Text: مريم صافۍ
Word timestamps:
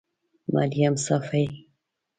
مريم 0.53 0.95
صافۍ 0.95 1.47